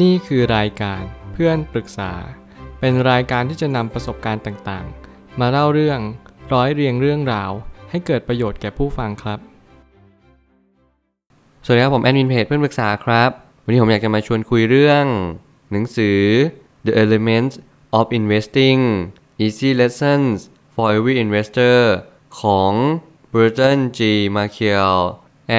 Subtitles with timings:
[0.00, 2.12] นี่คือรายการเพื่อนปรึกษา
[2.80, 6.00] เป็นรายการที่จะนำประสบการณ์ต่างๆ มาเล่าเรื่อง
[6.52, 7.50] ร้อยเรียงเรื่องราว
[7.90, 9.38] ให้เกิดประโยชน์แก่ผู้ฟังครับ
[11.64, 13.30] สวัสดีครับผมแอดมินเพจเพื่อนปรึกษาครับ
[13.64, 15.04] วันนี้ผมอยากจะมาชวนคุยเรื่อง
[15.72, 16.20] หนังสือ
[16.86, 17.54] The Elements
[17.98, 18.80] of Investing
[19.44, 20.36] Easy Lessons
[20.74, 21.78] for Every Investor
[22.40, 22.72] ของ
[23.32, 24.00] Burton G.
[24.36, 24.98] Markell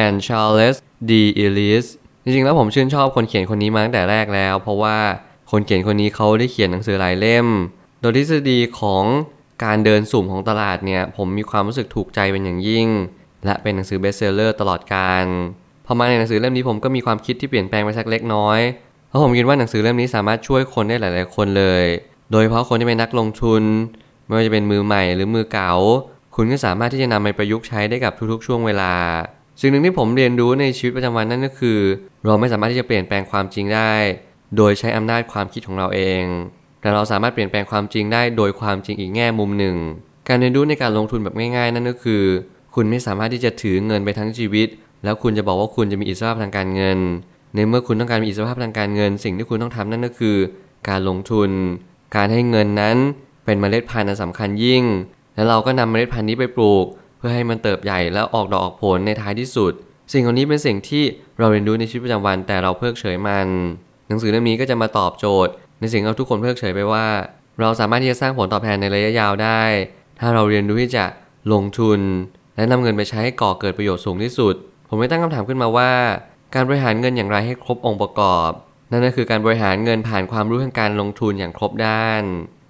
[0.01, 0.75] and Charles
[1.09, 1.11] D.
[1.45, 1.87] Ellis
[2.23, 4.97] จริงๆแล้วผมชื่นชอบคนเขียนคนนี้มาตั้งแต่แรกแล้ว เพราะว่า
[5.51, 7.47] คนเขียนคนนี้เขาได้เขียนหนังสือหลายเล่ม
[8.01, 9.03] โดยทฤษฎีของ
[9.63, 12.87] การเดินสุ่มของตลาดเนี่ย ผมมีความรู้สึกถูกใจเป็นอย่างยิ่ง
[13.45, 15.25] และเป็นหนังสือเบสเซลเลอร์ตลอดการ
[15.85, 18.59] พอมาในหนังสือเล่มนี้ผมก็มีความคิดที่เปลี่ยนแปลงไปสักเล็กน้อย
[19.07, 21.85] เพราะผมคิดว่าหนังสือเล่มนี้สามารถช่วยคนได้หลาย ๆ คนเลย
[22.31, 23.63] โดยเฉพาะคนที่เป็นนักลงทุน
[24.25, 25.73] ไม่ว่าจะเป็นมือใหม่หรือมือเก่า
[26.35, 28.93] คุณก็สามารถที่จะนำไปประยุกต์ใช้ได้กับทุก ๆ ช่วงเวลา
[29.59, 31.79] สิ่งหนึ่งที่ผมเรียนรู้ในชีวิตประจำวันนั่นก็คือ
[32.25, 33.93] เราไม่สามารถที่จะเปลี่ยนแปลงความจริงได้
[34.57, 36.23] โดยใช้อำนาจความคิดของเราเอง
[36.81, 39.75] แต่เราสามารถเปลี่ยนแปลงความจริงได้โดยความจริงอีกแง่มุมหนึ่ง
[40.27, 42.23] การเรียนรู้ในการลงทุนแบบง่ายๆ นั่นก็คือ
[42.75, 44.67] คุณไม่สามารถที่จะถือเงินไปทั้งชีวิต
[45.03, 46.97] แล้วคุณจะบอกว่าคุณจะมีอิสรภาพทางการเงิน
[47.55, 50.37] ในเมื่อคุณต้องการมีอิสรภาพทางการเงิน สิ่งที่คุณต้องทำนั่นก็คือ
[50.89, 51.49] การลงทุน
[52.15, 52.97] การให้เงินนั้น
[53.45, 54.83] เป็นเมล็ดพันธุ์อันสำคัญยิ่ง
[55.35, 56.85] แล้วเราก็นำเมล็ดพันธุ์นี้ไปปลูก
[57.25, 59.73] พื่อให้มันเติบใหญ่แล้วออกดอกออกผลในท้ายที่สุด
[60.13, 61.03] สิ่งเหล่านี้เป็นสิ่งที่
[61.39, 63.47] เราเรียนรู้ในชีวิตประจำวันแต่เราเพิกเฉยมัน
[64.07, 67.05] หนังสือเล่มนี้ก็จะมาตอบโจทย์ ในสิ่งที่เราทุกคนเพิกเฉยไปว่า
[67.59, 69.61] เราสามารถที่จะสร้างผลตอบแทนในระยะยาวได้
[70.19, 71.05] ถ้าเราเรียนรู้ที่จะ
[71.53, 71.99] ลงทุน
[72.55, 74.55] และนำเงินไปใช้ให้ก่อเกิดประโยชน์สูงที่สุด
[74.87, 75.91] ผมไม่ตั้งคำถามขึ้นมาว่า
[76.55, 78.51] การบริหารเงินอย่างไรให้ครบองค์ประกอบ
[78.91, 82.23] นั่นก็คือการบริหารเงินผ่านความรู้ทางการลงทุนอย่างครบด้าน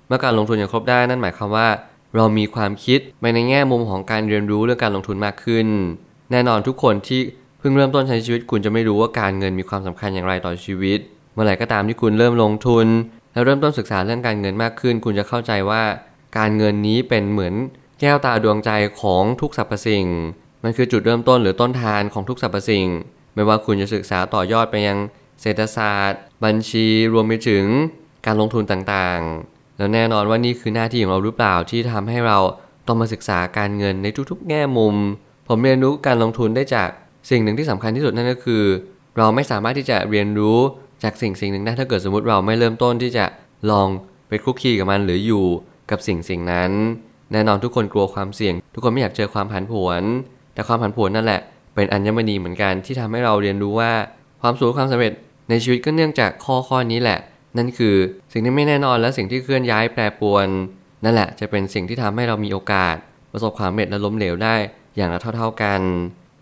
[0.08, 1.68] เมื่อการลงทุนอย่างครบด้านนั่นหมายความว่า
[2.16, 5.67] เรามีความคิดไปในแง่มุมของการเรียนรู้เรื่องการลงทุนมากขึ้น
[6.31, 7.22] แน่นอนทุกคนที่
[7.59, 11.00] เพิ่งเริ่มต้นใช้ชีวิตคุณจะไม่รู้ว่าการเงินมีความสำคัญอย่างไรต่อชีวิต
[11.34, 12.88] เมื่อไหร่ก็ตามที่คุณเริ่มลงทุน
[13.34, 15.84] แล้วเริ่มต้นศึกษาเรื่องการเงินมากขึ้น คุณจะเข้าใจว่า
[16.38, 17.53] การเงินนี้เป็นเหมือน
[18.00, 20.06] แก้วตาดวงใจของทุกสรรพสิ่ง
[20.63, 22.88] มันคือจุดเริ่มต้นหรือต้นทานของทุกสรรพสิ่ง
[23.35, 24.97] ไม่ว่าคุณจะศึกษาต่อยอดไปยัง
[25.41, 27.66] เศรษฐศาสตร์ บัญชีรวมไปถึง
[28.25, 29.53] การลงทุนต่างๆ
[29.84, 32.38] แล้วแน่นอนว่านี่คือหน้าที่ของเราหรือเปล่าที่ทำให้เรา
[32.88, 34.96] ต้องมาศึกษาการเงินในทุกๆ แง่มุม
[35.48, 36.90] ผมเรียนรู้การลงทุนได้จาก
[37.30, 38.64] สิ่งหนึ่งที่สำคัญที่สุดนั่นก็คือ
[39.18, 40.58] เราไม่สามารถที่จะเรียนรู้
[41.04, 43.26] จากสิ่งสิ่งหนึ่งได้ถ้าเกิดสมมติเราไม่เริ่มต้นที่จะ
[43.72, 43.88] ลอง
[44.28, 45.46] ไปคลุกคลีกับมันหรืออยู่
[45.92, 46.72] กับสิ่งสิ่งนั้น
[47.32, 50.04] แน่นอนทุกคนกลัวความเสี่ยง ทุกคนไม่อยากเจอความผันผวน
[50.54, 51.42] แต่ความผันผวนนั่นแหละ
[51.76, 53.92] เป็นอัญมณีเหมือนกันที่ทำให้เราเรียนรู้ว่า
[54.42, 55.14] ความสูงความสำเร็จ
[55.50, 57.20] ในชีวิตก็เนื่องจากข้อข้อนี้แหละ
[57.58, 57.96] นั่นคือ
[58.34, 60.47] สิ่งที่ไม่แน่นอนและสิ่งที่เคลื่อนย้ายแปรปรวน
[61.03, 62.96] นั่นแหละจะเป็นสิ่งที่ทำให้เรามีโอกาส
[63.31, 64.56] ประสบความสำเร็จและล้มเหลวได้
[64.96, 65.81] อย่างละเท่า ๆกัน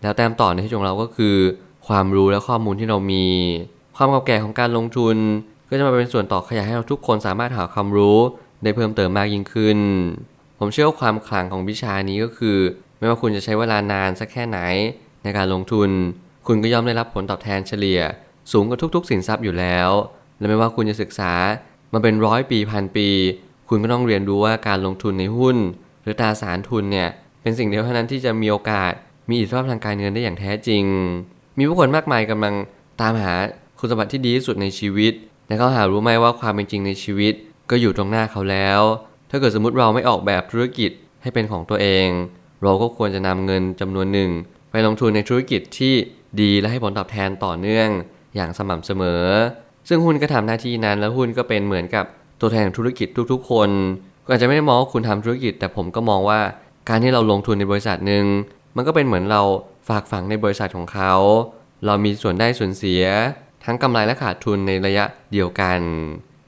[0.02, 1.36] แล้วแต้มต่อในที่ของเราก็คือ
[1.88, 3.26] ความรู้และข้อมูลที่เรามี
[3.96, 5.16] ความเก่าแก่ของการลงทุน
[5.68, 8.18] ก็จะมาเป็นส่วนต่อขยายให้เราทุกคนสามารถหาความรู้
[8.62, 9.78] ได้เพิ่มเติมมากยิ่งขึ้น
[10.58, 12.58] ผมเชื่อว่าความขลังของวิชานี้ก็คือ
[12.98, 14.58] ไม่ว่าคุณจะใช้เวลานานสักแค่ไหน
[15.22, 15.90] ในการลงทุน
[16.46, 18.00] คุณก็ย่อมได้รับผลตอบแทนเฉลี่ย
[18.52, 19.90] สูงกว่าทุกๆ สินทรัพย์อยู่แล้ว
[20.42, 21.32] และไม่ว่าคุณจะศึกษา
[21.92, 23.08] มาเป็นร้อยปีพันปี
[23.68, 25.56] คุณก็ต้องเรียนรู้ว่าการลงทุนในหุ้น
[26.02, 27.08] หรือตราสารทุนเนี่ย
[27.42, 28.92] เป็นสิ่งเดียวเท่านั้นที่จะมีโอกาส
[29.28, 30.84] มีอิสรภาพทางการเงินได้อย่างแท้จริง
[31.58, 32.54] มีผู้คนมากมายกำลัง
[33.00, 33.32] ตามหา
[33.78, 35.12] คุณสมบัติที่ดีที่สุดในชีวิต
[35.46, 37.34] และเขาหารู้ไหมว่าความเป็นจริงในชีวิต
[37.70, 38.80] ก็อยู่ตรงหน้าเขาแล้ว
[39.30, 40.90] ถ้าเกิดสมมติเราไม่ออกแบบธุรกิจ
[41.22, 42.08] ให้เป็นของตัวเอง
[42.62, 44.30] เราก็ควรจะนำเงินจำนวนหนึ่ง
[44.70, 45.94] ไปลงทุนในธุรกิจที่
[46.40, 47.88] ดีและให้ผลตอบแทนต่อเนื่อง
[48.34, 49.24] อย่างสม่ำเสมอ
[49.88, 52.04] ซึ่งหุ้นก็ทำหน้าที่นั้น แล้วหุ้นก็เป็นเหมือนกับ
[52.40, 53.70] ตัวแทนของธุรกิจทุกๆ คน
[54.24, 56.40] ก็อาจจะไม่ได้มองว่าคุณทำธุรกิจ แต่ผมก็มองว่า
[56.88, 58.24] การที่เราลงทุนในบริษัทหนึ่ง
[58.76, 59.42] มันก็เป็นเหมือนเรา
[59.88, 61.14] ฝากฝังในบริษัทของเขา
[61.86, 63.04] เรามีส่วนได้ส่วนเสีย
[63.64, 65.80] ทั้งกำไรและขาดทุนในระยะเดียวกัน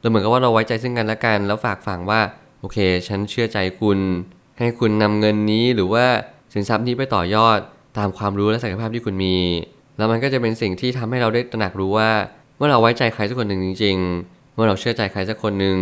[0.00, 2.20] เราเหมือนกับว่าเราไว้ใจซึ่งกันและกัน แล้วฝากฝังว่า
[2.60, 2.78] โอเค
[3.08, 3.98] ฉันเชื่อใจคุณ
[4.58, 6.04] ให้คุณนำเงินนี้หรือว่า
[6.52, 7.58] สินทรัพย์นี้ไปต่อยอด
[7.98, 9.36] ตามความรู้และศักยภาพที่คุณมี
[9.96, 12.10] แล้วมันก็จะเป็นสิ่งที่ทำให้เราได้ตระหนักรู้ว่า
[12.56, 15.76] เมื่อเราไว้ใจใครสักคนหนึ่งจริง ๆ เมื่อเราเชื่อใจใครสักคนหนึ่ง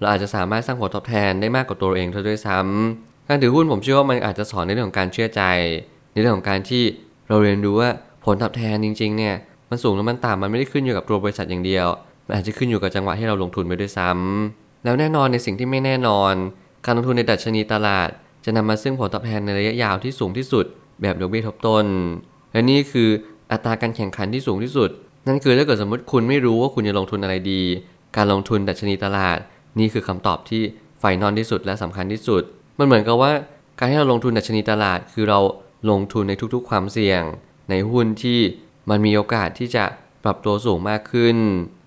[0.00, 5.42] เราอาจจะสามารถสร้างผลตอบแทนได้มากกว่าตัวเองเท่าด้วยซ้ำการถือหุ้นผมเชื่อว่ามันอาจจะสอนในเรื่องของการเชื่อใจ
[6.12, 6.82] ในเรื่องของการที่
[7.28, 7.90] เราเรียนรู้ว่า
[8.24, 9.34] ผลตอบแทนจริง ๆ เนี่ย
[9.70, 11.86] มันสูงแล้วมันต่ำมันไม่ได้ขึ้นอยู่กับตัวบริษัทอย่างเดียว
[12.26, 16.32] มันอาจจะขึ้นอยู่กับจังหวะที่เราลงทุนไปด้วยซ้ำแล้วแน่นอนในสิ่งที่ไม่แน่นอน
[16.84, 18.08] การลงทุนในดัชนีตลาด
[18.44, 20.64] จะนำมาซึ่งผลตอบแทนในระยะยาวที่สูงที่สุด
[21.00, 21.86] แบบดอกเบี้ยทบต้น
[22.52, 23.08] และนี่คือ
[23.52, 24.90] อัตราการแข่งขันที่สูงที่สุด
[25.26, 27.62] นั่นคือถ้าเกิดสมมติคุณไม่รู้ว่าคุณจะลงทุนอะไรดี
[28.16, 29.38] การลงทุนดัชนีตลาด
[29.78, 30.62] นี่คือคำตอบที่
[30.98, 32.42] ไฟนอลที่สุดและสำคัญที่สุด
[32.78, 33.32] มันเหมือนกับว่า
[33.78, 35.40] การที่เราลงทุนดัชนีตลาด คือเรา
[35.90, 37.22] ลงทุนในทุกๆ ความเสี่ยง
[37.70, 38.38] ในหุ้นที่
[38.90, 39.84] มันมีโอกาสที่จะ
[40.24, 41.36] ปรับตัวสูงมากขึ้น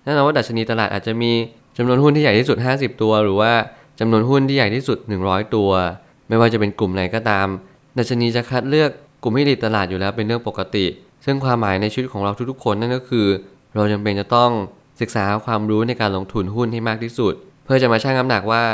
[0.04, 1.32] แน่นอนว่าดัชนีตลาดอาจจะมี
[1.76, 3.52] จำนวนหุ้นที่ใหญ่ที่สุด 50 ตัว หรือว่า
[4.00, 5.70] จำนวนหุ้นที่ใหญ่ที่สุด 100 ตัว
[6.28, 7.46] ไม่ว่าจะเป็นกลุ่มไหนก็ตาม
[7.98, 8.90] ดัชนีจะคัดเลือก
[9.22, 10.86] กลุ่มที่ดีตลาดอยู่แล้วเป็นเรื่องปกติ
[11.24, 13.26] ซึ่งความหมายในชีวิตของเราทุกๆ คนนั่นก็คือ
[13.74, 14.50] เราจำเป็นจะต้อง
[15.00, 17.34] ศึกษาความรู้ในการลงทุนหุ้นให้มากที่สุด
[17.64, 18.64] เพื่อจะมาชั่งน้ำหนักว่า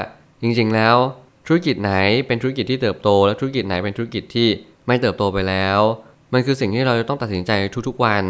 [0.42, 0.96] จริงๆ แล้ว
[1.46, 1.92] ธุรกิจไหน
[2.26, 4.48] เป็นธุรกิจที่เติบโต และธุรกิจไหนเป็นธุรกิจที่
[4.86, 5.78] ไม่เติบโตไปแล้ว
[6.32, 7.50] มันคือสิ่งที่เราจะต้องตัดสินใจ
[7.88, 8.24] ทุกๆวัน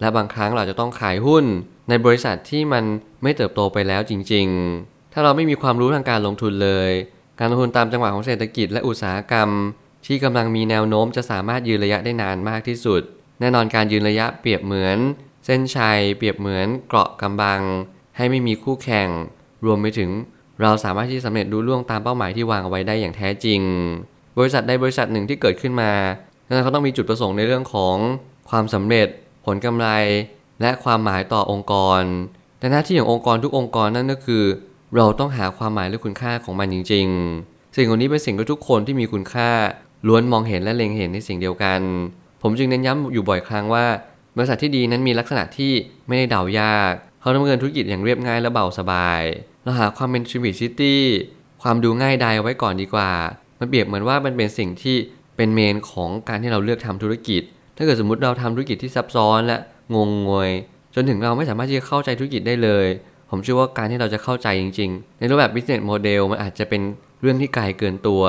[0.00, 1.44] และบางครั้งเราจะต้องขายหุ้น
[1.88, 2.84] ในบริษัทที่มัน
[3.22, 4.46] ไม่เติบโตไปแล้วจริง
[4.80, 6.90] ๆ ถ้าเราไม่มีความรู้ทางการลงทุนเลย
[7.38, 9.48] การลงทุนตามจังหวะของเศรษฐกิจและอุตสาหกรรม
[10.06, 13.02] ที่กำลังมีแนวโน้มจะสามารถยืนระยะได้นานมากที่สุด
[13.40, 14.98] แน่นอนการยืนระยะเปรียบเหมือน
[15.44, 17.60] เส้นชัยเปรียบเหมือนเกราะกำบัง
[18.16, 19.08] ให้ไม่มีคู่แข่ง
[19.64, 20.10] รวมไปถึง
[20.62, 23.60] เราสามารถที่สำเร็จรู้ล่วงตามเป้าหมายที่วางเอาไว้ได้อย่างแท้จริง
[24.38, 25.92] บริษัทใดบริษัทหนึ่งที่เกิดขึ้นมา
[26.46, 27.96] นั้นเขาต้องมีจุดประสงค์ในเรื่องของ
[28.50, 29.08] ความสำเร็จ
[29.46, 29.88] ผลกำไร
[30.60, 32.02] และความหมายต่อองค์กร
[32.58, 34.44] แต่หน้าที่ขององค์กรทุกองค์กรนั่นก็คือ
[34.96, 37.06] เราต้องหาความหมายและคุณค่าของมันจริง
[37.40, 39.50] ๆ สิ่งเหล่านี้เป็นสิ่งที่ทุกคนที่มีคุณค่า
[40.06, 41.80] ล้วนมองเห็นและเล็งเห็นในสิ่งเดียวกัน
[42.46, 43.86] ผมจึงเน้นย้ำอยู่บ่อยครั้งว่า
[44.36, 45.72] บริษัทที่ดีนั้นมีลักษณะที่
[46.06, 49.22] ไม่ได้เดายากเขาดำเนินธุรกิจอย่างเรียบง่ายและเบาสบาย
[49.62, 51.02] เราหาความเป็นชีวิตซิตี้
[51.62, 53.10] ความดูง่ายดายไว้ก่อนดีกว่า
[53.58, 54.96] มันเปรียบเหมือนว่ามันเป็นสิ่งที่
[55.36, 57.42] เป็นเมนของการที่เราเลือกทำธุรกิจ
[57.76, 59.56] ถ้าเกิดสมมติเราทำธุรกิจที่ซับซ้อนและ
[59.94, 60.50] งงงวย
[60.94, 62.86] จนถึงเราไม่สามารถที่จะเข้าใจธุรกิจได้เลย
[63.30, 66.82] ผมเชื่อว่าการที่เราจะเข้าใจจริง ๆ ในรูปแบบ business model มันอาจจะเป็น
[67.20, 68.22] เรื่องที่ไกลเกินตัว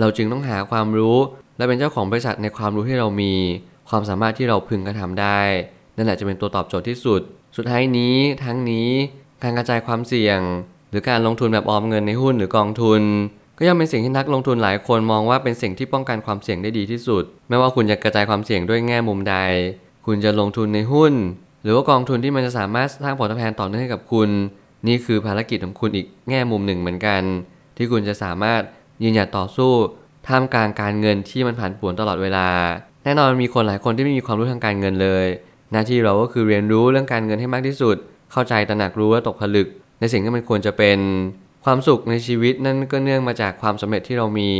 [0.00, 1.18] เราจึงต้องหาความรู้
[1.62, 3.32] และเป็นเจ้าของบริษัทในความรู้ที่เรามี
[3.88, 5.40] ความสามารถที่เราพึงกระทำได้
[5.96, 7.20] นั่นแหละจะเป็นตัวตอบโจทย์ที่สุด
[7.56, 8.88] สุดท้ายนี้ทั้งนี้
[9.42, 10.38] การกระจายความเสี่ยง
[10.90, 13.02] หรือการลงทุนแบบออมเงินในหุ้นหรือกองทุน
[13.58, 19.36] ก็ย่อมเป็นสิ่งที่นักลงทุนหลายคนมองว่าเป็นสิ่งที่ป้องกันความเสี่ยงได้ดีที่สุด ไม่ว่าคุณจะกระจายความเสี่ยงด้วยแง่มุมใด
[20.06, 21.12] คุณจะลงทุนในหุ้น
[21.62, 24.28] หรือว่ากองทุนที่มันจะสามารถสร้างผลตอบแทนต่อเนื่องให้กับคุณ
[24.86, 27.22] นี่คือภารกิจของคุณอีกแง่มุมหนึ่งเหมือนกัน
[27.76, 28.60] ที่คุณจะสามารถ
[29.02, 29.72] ยืนหยัดต่อสู้
[30.28, 32.48] ท่ามกลางการเงินที่มันผันผวนตลอดเวลา
[33.04, 35.26] แน่นอนมีคนหลายคนที่ไม่มีความรู้ทางการเงินเลย
[35.72, 37.96] หน้าที่เราก็คือเรียนรู้เรื่องการเงินให้มากที่สุด
[38.32, 39.68] เข้าใจตระหนักรู้และตกผลึก
[40.00, 40.98] ในสิ่งที่มันควรจะเป็น
[41.64, 44.50] ความสุขในชีวิตนั่นก็เนื่องมาจากความสำเร็จที่เรามี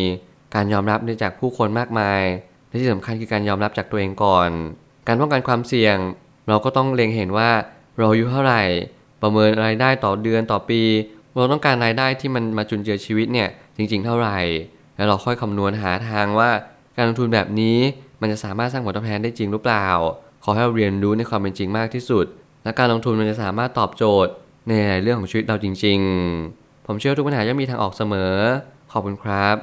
[0.54, 2.22] การยอมรับจากผู้คนมากมาย
[2.68, 4.50] และที่สำคัญคือการยอมรับจากตัวเองก่อน
[5.06, 5.96] การป้องกันความเสี่ยง
[6.48, 7.50] เราก็ต้องเล็งเห็นว่า
[7.98, 8.62] เราอายุเท่าไหร่
[9.22, 10.82] ประเมินรายได้ต่อเดือนต่อปี
[11.34, 14.38] เราต้องการรายได้ที่มันมาจุนเจือชีวิตเนี่ยจริง ๆ เท่าไหร่
[14.96, 16.50] แล้วเราค่อยคำนวณหาทางว่า
[16.96, 17.78] การลงทุนแบบนี้
[18.20, 19.88] มันจะสามารถสร้างผลตอบแทนได้จริงหรือเปล่า
[20.44, 22.26] ขอให้เราเรียนรู้ในความเป็นจริงมากที่สุด
[22.64, 24.32] และการลงทุนมันจะสามารถตอบโจทย์
[24.68, 25.98] ในหลายเรื่องของชีวิตเราจริง
[26.42, 28.34] ๆ ผมเชื่อทุกปัญหาย่อมมีทางออกเสมอ
[28.92, 29.56] ขอบคุณครับ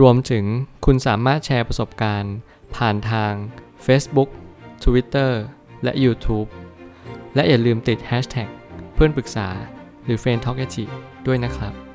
[0.00, 0.44] รวมถึง
[0.84, 2.34] คุณสามารถแชร์ประสบการณ์
[2.76, 3.32] ผ่านทาง
[3.86, 4.28] Facebook
[4.84, 5.32] Twitter
[5.82, 6.48] และ YouTube
[7.34, 8.48] และอย่าลืมติด Hashtag
[8.94, 9.48] เพื่อนปรึกษา
[10.04, 10.58] หรือ f r ร e n d t a l k
[11.26, 11.87] ด้วยนะครับ